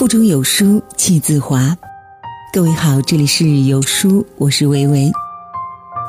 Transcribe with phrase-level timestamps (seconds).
[0.00, 1.76] 腹中有书气自华。
[2.54, 5.12] 各位好，这里是有书，我是维维。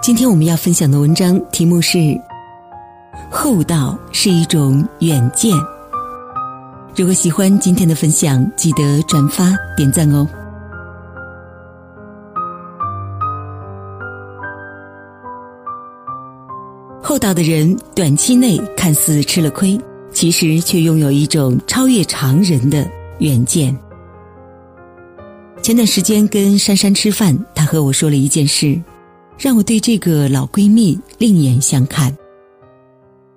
[0.01, 1.99] 今天我们要分享的文章题目是
[3.29, 5.53] “厚道是一种远见”。
[6.95, 10.25] 如果喜欢今天的分享，记得转发点赞哦。
[17.03, 19.77] 厚道的人，短期内看似吃了亏，
[20.13, 22.89] 其实却拥有一种超越常人的
[23.21, 23.75] 远见。
[25.61, 28.81] 前段时间跟珊珊吃饭，她和我说了一件事，
[29.37, 32.15] 让我对这个老闺蜜另眼相看。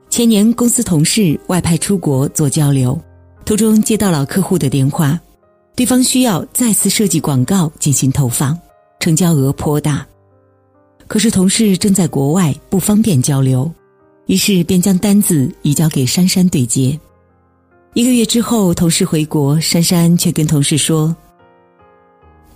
[0.09, 2.98] 前年公司同事外派出国做交流，
[3.45, 5.20] 途中接到老客户的电话，
[5.77, 8.59] 对方需要再次设计广告进行投放，
[9.01, 10.06] 成交额颇大。
[11.06, 13.70] 可是同事正在国外，不方便交流，
[14.27, 16.98] 于是便将单子移交给珊珊对接。
[17.95, 21.15] 一个月之后，同事回国，珊珊却跟同事说。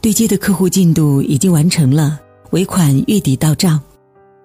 [0.00, 2.19] 对接的客户进度已经完成了，
[2.50, 3.81] 尾款月底到账。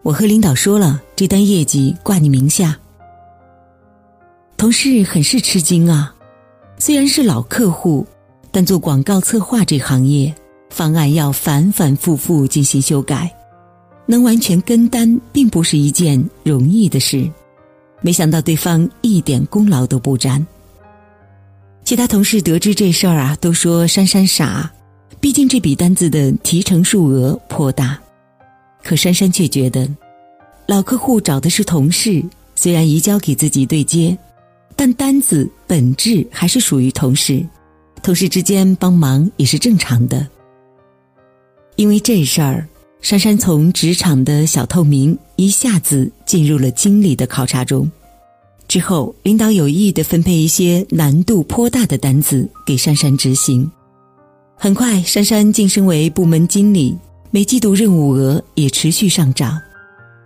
[0.04, 2.78] 我和领导说了，这单业绩挂你名下。
[4.56, 6.14] 同事很是吃惊啊，
[6.78, 8.06] 虽然是老客户，
[8.52, 10.32] 但做广告策划这行业，
[10.70, 13.36] 方案要反反复复进行修改，
[14.06, 17.28] 能完全跟单并不是一件容易的事。
[18.02, 20.46] 没想到对方一点功劳都不沾。
[21.84, 24.72] 其他同事得知这事儿啊，都说珊珊傻。
[25.20, 27.98] 毕竟这笔单子的提成数额颇大，
[28.84, 29.88] 可珊珊却觉得，
[30.68, 32.24] 老客户找的是同事，
[32.56, 34.18] 虽然移交给自己对接，
[34.76, 37.46] 但单子本质还是属于同事，
[38.02, 40.28] 同事之间帮忙也是正常的。
[41.76, 42.68] 因为这事儿，
[43.02, 47.90] 珊珊从职场的小透明一下子进入了经理的考察中。
[48.74, 53.70] 之后，领导有意的分配一些难度颇大的单子给珊珊执行。
[54.56, 56.98] 很快，珊珊晋升为部门经理，
[57.30, 59.62] 每季度任务额也持续上涨，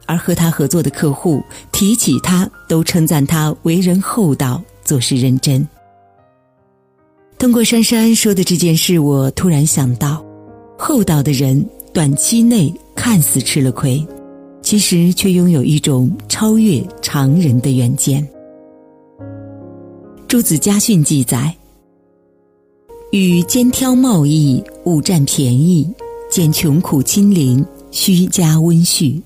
[0.05, 5.67] 而和他合作的客户提起他，都称赞他为人厚道、做事认真。
[7.37, 10.25] 通过珊珊说的这件事，我突然想到，
[10.77, 14.01] 厚道的人短期内看似吃了亏，
[14.61, 18.25] 其实却拥有一种超越常人的远见。
[20.27, 21.55] 朱子家训记载。
[23.11, 25.87] 与肩挑贸易，勿占便宜；
[26.29, 29.21] 见穷苦亲邻，须加温煦。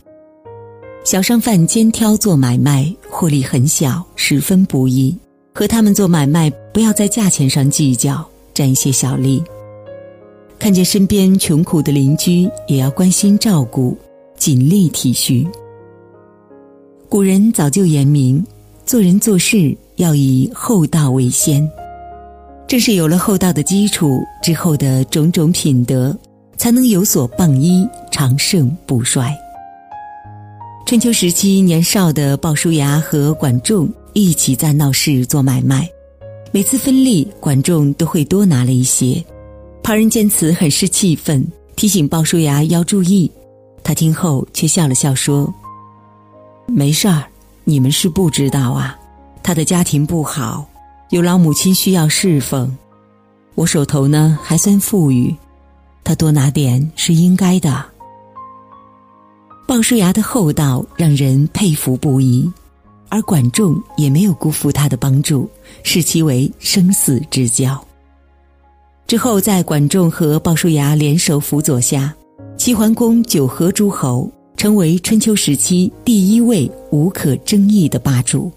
[1.04, 5.18] 小商贩肩挑做买卖，获利很小，十分不易。
[5.56, 8.24] 和他们做买卖，不要在价钱上计较，
[8.54, 9.44] 占一些小利。
[10.60, 13.98] 看见身边穷苦的邻居，也要关心照顾，
[14.38, 15.48] 尽力体恤。
[17.10, 18.46] 古人早就言明，
[18.86, 21.70] 做人做事要以厚道为先。
[22.68, 26.18] 正是有了厚道的基础之后的种种品德，
[26.58, 29.32] 才能有所傍依，长盛不衰。
[30.88, 35.88] 春秋时期，年少的鲍叔牙和管仲一起在闹市做买卖，
[36.52, 39.24] 每次分利，管仲都会多拿了一些。
[39.84, 41.46] 旁人见此很是气愤，
[41.76, 43.32] 提醒鲍叔牙要注意。
[43.84, 45.54] 他听后却笑了笑说
[46.66, 47.24] ：“没事儿，
[47.66, 48.98] 你们是不知道啊，
[49.44, 50.68] 他的家庭不好。”
[51.12, 52.74] 有老母亲需要侍奉，
[53.56, 55.36] 我手头呢还算富裕，
[56.06, 57.84] 他多拿点是应该的。
[59.68, 62.50] 鲍叔牙的厚道让人佩服不已，
[63.10, 65.50] 而管仲也没有辜负他的帮助，
[65.84, 67.78] 视其为生死之交。
[69.06, 72.14] 之后，在管仲和鲍叔牙联手辅佐下，
[72.58, 78.50] 齐桓公九合诸侯，成为春秋时期第一位无可争议的霸主。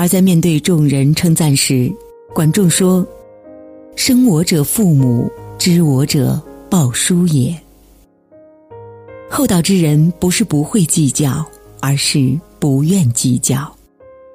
[0.00, 1.92] 而在面对众人称赞时，
[2.32, 3.04] 管仲说
[3.96, 5.28] ：“生我者父母，
[5.58, 7.52] 知我者鲍叔也。”
[9.28, 11.44] 厚道之人不是不会计较，
[11.80, 13.68] 而是不愿计较。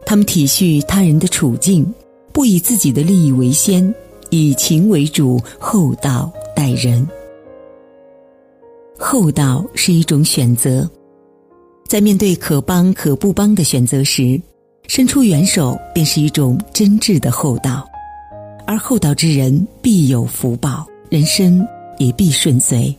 [0.06, 1.90] 他们体恤他人的处境，
[2.34, 3.95] 不以自己的利益为先，
[4.31, 7.07] 以情为主，厚道待人。
[9.00, 10.86] 厚道是一种选择，
[11.88, 14.38] 在面对可帮可不帮的选择时。
[14.88, 17.89] 伸出援手，便是一种真挚的厚道，
[18.68, 21.65] 而厚道之人必有福报，人生
[21.97, 22.94] 也必顺遂。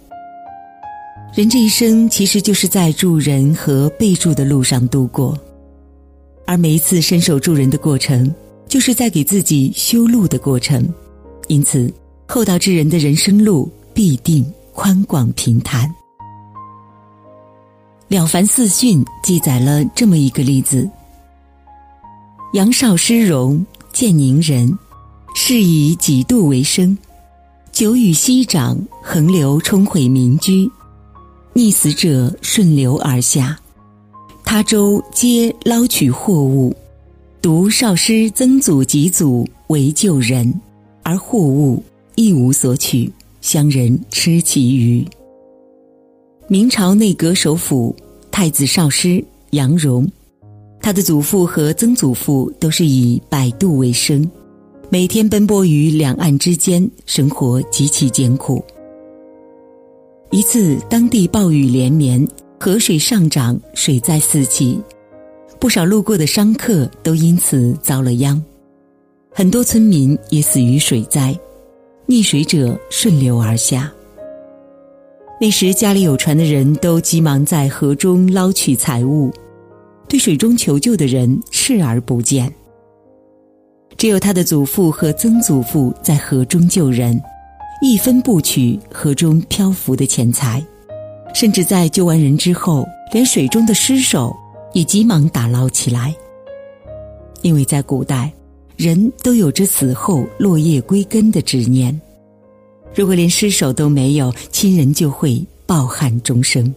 [1.34, 5.38] 人这一生其实就是在助人和被助的路上度过，
[6.46, 8.34] 而每一次伸手助人的过程，
[8.66, 10.88] 就是在给自己修路的过程。
[11.48, 11.92] 因此，
[12.26, 15.87] 厚道之人的人生路必定宽广平坦。
[18.08, 20.88] 《了凡四训》记载了这么一个例子。
[22.54, 24.78] 杨少师容，见宁人，
[25.34, 26.96] 是以几度为生，
[27.72, 30.70] 久雨溪涨，横流冲毁民居，
[31.52, 33.58] 溺死者顺流而下，
[34.44, 36.72] 他州皆捞取货物，
[37.42, 40.54] 独少师曾祖及祖为救人，
[41.02, 41.82] 而货物
[42.14, 45.04] 一无所取，乡人吃其余。
[46.46, 47.96] 明朝内阁首辅
[48.30, 50.08] 太子少师杨荣，
[50.84, 54.31] 他的祖父和曾祖父都是以摆渡为生。
[54.90, 58.62] 每天奔波于两岸之间，生活极其艰苦。
[60.31, 62.28] 一次，当地暴雨连绵，
[62.60, 64.78] 河水上涨，水灾四起，
[65.58, 68.44] 不少路过的商客都因此遭了殃，
[69.30, 71.34] 很多村民也死于水灾，
[72.06, 73.90] 溺水者顺流而下。
[75.40, 79.32] 那时家里有船的人都急忙在河中捞取财物，
[80.08, 82.52] 对水中求救的人视而不见。
[83.96, 87.20] 只有他的祖父和曾祖父在河中救人，
[87.80, 90.64] 一分不取河中漂浮的钱财，
[91.34, 94.34] 甚至在救完人之后，连水中的尸首
[94.72, 96.14] 也急忙打捞起来。
[97.42, 98.32] 因为在古代，
[98.76, 101.98] 人都有着死后落叶归根的执念，
[102.94, 106.74] 如果连尸首都没有，亲人就会抱憾终生。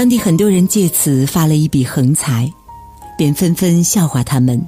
[0.00, 2.50] 当地很多人借此发了一笔横财，
[3.18, 4.58] 便纷纷笑话他们。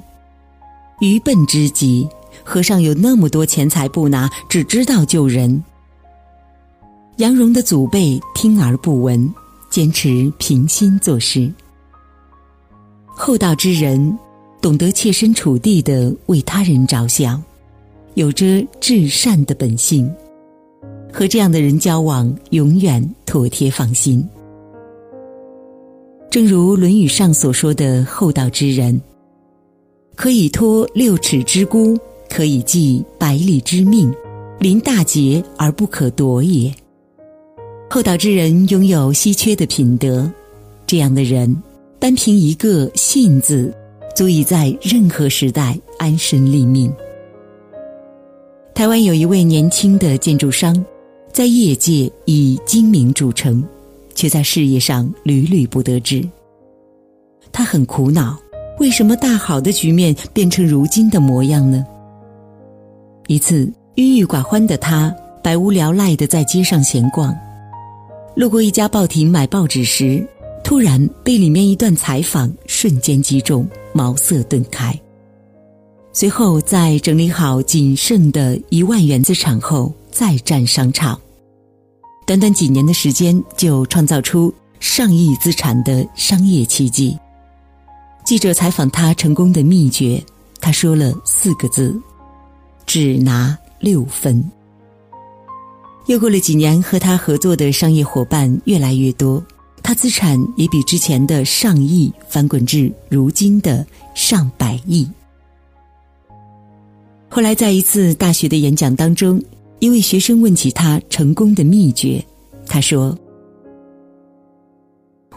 [0.99, 2.07] 愚笨之极，
[2.43, 5.63] 和尚有那么多钱财不拿，只知道救人。
[7.15, 9.27] 杨荣的祖辈听而不闻，
[9.71, 11.51] 坚持平心做事。
[13.07, 14.15] 厚道之人，
[14.61, 17.43] 懂得切身处地的为他人着想，
[18.13, 20.07] 有着至善的本性。
[21.11, 24.23] 和这样的人交往，永远妥帖放心。
[26.33, 28.99] 正如《论语》上所说的，厚道之人。
[30.15, 31.95] 可以托六尺之孤，
[32.27, 34.11] 可以济百里之命，
[34.57, 36.73] 临大劫而不可夺也。
[37.87, 40.27] 厚道之人拥有稀缺的品德，
[40.87, 41.55] 这样的人
[41.99, 43.71] 单凭一个“信”字，
[44.15, 46.91] 足以在任何时代安身立命。
[48.73, 50.83] 台湾有一位年轻的建筑商，
[51.31, 53.63] 在业界以精明著称，
[54.15, 56.27] 却在事业上屡屡不得志。
[57.51, 58.37] 他很苦恼。
[58.79, 61.85] 为什么大好的局面变成如今的模样呢？
[63.27, 67.33] 一次郁郁寡欢的他，百无聊赖的在街上闲逛，
[68.35, 70.27] 路过一家报亭买报纸时，
[70.63, 74.99] 突然被里面一段采访瞬间击中，茅塞顿开。
[76.11, 81.17] 随后在整理好仅剩的一万元资产后，再战商场，
[82.25, 87.17] 短短几年的时间就创造出上亿资产的商业奇迹。
[88.23, 90.23] 记者采访他成功的秘诀，
[90.61, 91.99] 他说了四个字
[92.87, 94.43] ：“只拿六分。”
[96.07, 99.43] 又过了几年，和他合作的商业伙伴越来越多，
[99.81, 105.05] 他资产也比之前的上亿翻滚至如今的上百亿。
[107.29, 109.41] 后来在一次大学的演讲当中，
[109.83, 112.23] 一位学生问起他成功的秘诀，
[112.67, 113.13] 他说。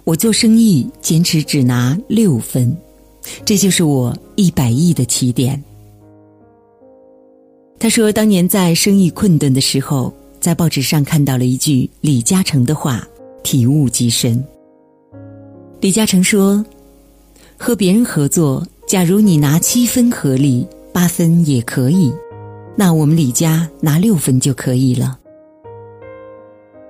[0.05, 2.73] 我做生意坚持只拿六分，
[3.45, 5.61] 这就是我一百亿的起点。
[7.77, 13.05] 他说，当年在生意困顿的时候，在报纸上看到了一句李嘉诚的话，
[13.43, 14.41] 体悟极深。
[15.81, 16.65] 李嘉诚说
[17.59, 22.13] ：“和别人合作，假如你拿七分合理，八分也可以，
[22.77, 25.19] 那我们李家拿六分就可以了。”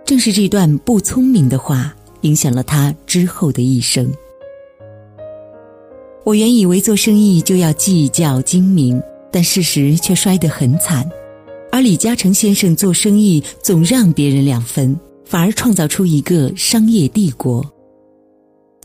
[0.05, 1.95] 正是这段不聪明的话。
[2.23, 4.11] 影响了他之后的一生。
[6.25, 9.00] 我原以为做生意就要计较精明，
[9.31, 11.09] 但事实却摔得很惨。
[11.71, 17.64] 而李嘉诚先生做生意总让别人两分，反而创造出一个商业帝国。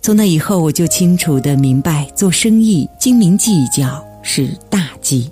[0.02, 5.28] 从那以后，我就清楚的明白，做生意精明计较是大忌。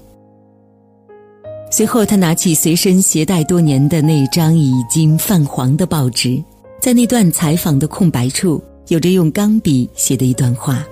[1.72, 6.42] 随后，他拿起随身携带多年的那张已经泛黄的报纸。
[6.82, 10.84] 在那段采访的空白处，有着用钢笔写的一段话：“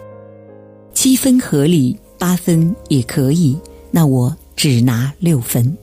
[0.93, 3.57] 七分合理，八分也可以，
[3.89, 5.75] 那我只拿六分。”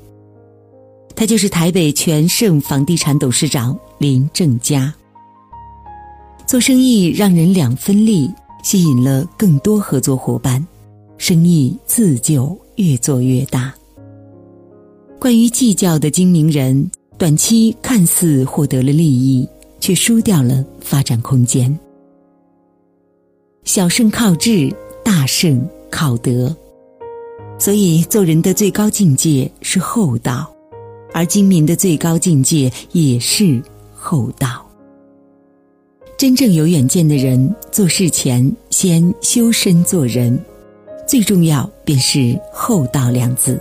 [1.16, 4.94] 他就是台北全盛房地产董事长林正佳。
[6.46, 8.30] 做生意让人两分利，
[8.62, 10.64] 吸引了更多合作伙伴，
[11.18, 13.74] 生意自就越做越大。
[15.24, 19.48] 关于计较的精明人，短期看似获得了利益。
[19.80, 21.78] 却输掉了发展空间。
[23.64, 24.70] 小胜靠智，
[25.02, 26.54] 大胜靠德。
[27.58, 30.50] 所以做人的最高境界是厚道，
[31.14, 33.62] 而精明的最高境界也是
[33.94, 34.66] 厚道。
[36.18, 40.38] 真正有远见的人，做事前先修身做人，
[41.06, 43.58] 最重要便是厚道两字。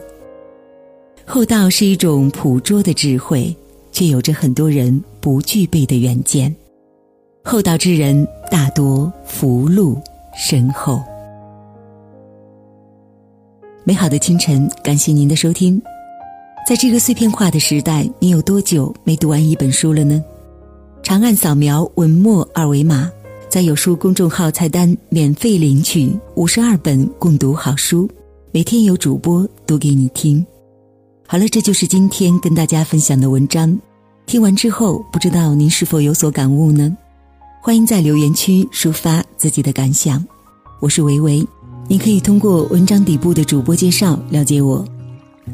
[1.26, 3.56] 厚道是一种捕捉的智慧，
[3.92, 6.54] 却有着很多人不具备的远见。
[7.44, 9.98] 厚道之人大多福禄
[10.36, 11.02] 深厚。
[13.86, 15.82] 美好的清晨，感谢您的收听。
[16.68, 20.24] 在这个碎片化的时代，你有多久没读完一本书了呢？
[21.02, 23.10] 长按扫描文末二维码，
[23.50, 28.10] 在有书公众号菜单免费领取五十二本共读好书，
[28.52, 30.46] 每天有主播读给你听。
[31.26, 33.76] 好了，这就是今天跟大家分享的文章。
[34.26, 36.96] 听完之后，不知道您是否有所感悟呢？
[37.62, 40.24] 欢迎在留言区抒发自己的感想。
[40.80, 41.46] 我是维维。
[41.88, 44.86] 你可以通过文章底部的主播介绍了解我，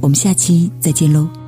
[0.02, 1.39] 我们下期再见喽。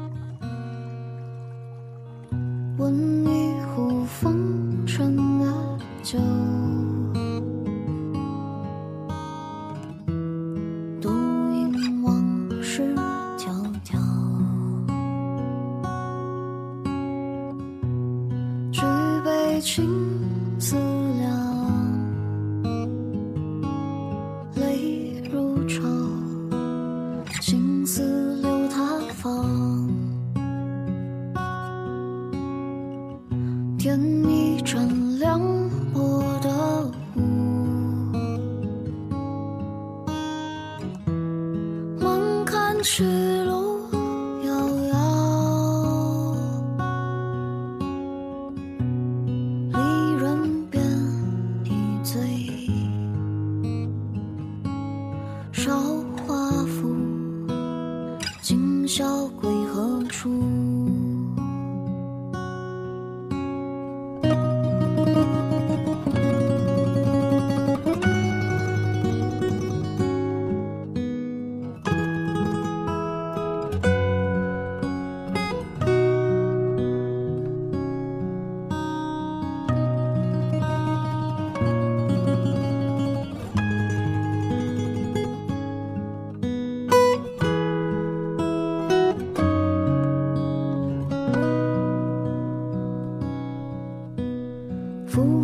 [42.83, 43.20] 是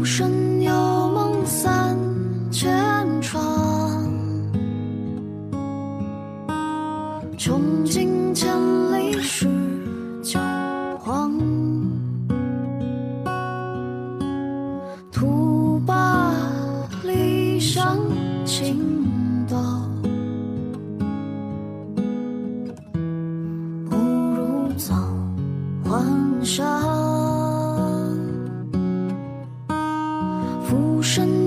[0.09, 0.71] 身有
[1.09, 1.97] 梦三
[2.49, 2.71] 千
[3.21, 3.43] 场，
[7.37, 8.49] 穷尽千
[8.93, 9.49] 里是
[10.23, 10.39] 旧
[11.01, 11.37] 黄。
[15.11, 16.33] 徒把
[17.03, 17.99] 理想
[18.45, 19.05] 倾
[19.45, 19.57] 倒，
[23.89, 24.95] 不如早
[25.83, 27.06] 还乡。
[31.17, 31.46] 春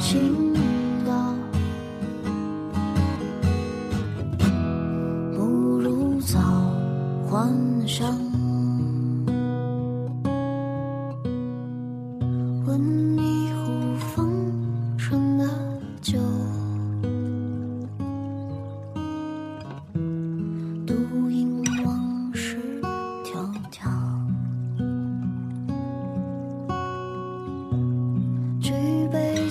[0.00, 0.54] 情
[1.04, 1.34] 到，
[5.34, 5.42] 不
[5.80, 6.38] 如早
[7.28, 7.52] 幻
[7.86, 8.27] 想。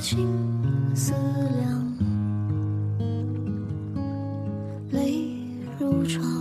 [0.10, 0.26] 情
[0.96, 1.12] 思
[1.60, 1.94] 量，
[4.92, 5.28] 泪
[5.78, 6.37] 如潮。